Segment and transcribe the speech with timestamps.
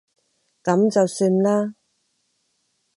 [0.63, 1.75] 噉就算啦